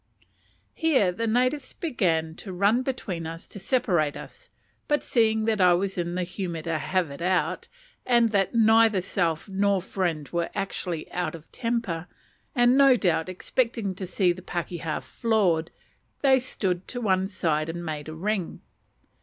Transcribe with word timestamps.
Here 0.73 1.11
the 1.11 1.27
natives 1.27 1.73
began 1.73 2.33
to 2.37 2.51
run 2.51 2.81
between 2.81 3.27
us 3.27 3.45
to 3.45 3.59
separate 3.59 4.17
us, 4.17 4.49
but 4.87 5.03
seeing 5.03 5.45
that 5.45 5.61
I 5.61 5.75
was 5.75 5.95
in 5.95 6.15
the 6.15 6.23
humour 6.23 6.63
to 6.63 6.79
"have 6.79 7.11
it 7.11 7.21
out," 7.21 7.67
and 8.03 8.31
that 8.31 8.55
neither 8.55 8.99
self 9.01 9.47
nor 9.47 9.79
friend 9.79 10.27
were 10.29 10.49
actually 10.55 11.11
out 11.11 11.35
of 11.35 11.51
temper 11.51 12.07
and, 12.55 12.75
no 12.75 12.95
doubt, 12.95 13.29
expecting 13.29 13.93
to 13.93 14.07
see 14.07 14.31
the 14.31 14.41
pakeha 14.41 15.01
floored 15.01 15.69
they 16.23 16.39
stood 16.39 16.87
to 16.87 16.99
one 16.99 17.27
side 17.27 17.69
and 17.69 17.85
made 17.85 18.09
a 18.09 18.15
ring. 18.15 18.61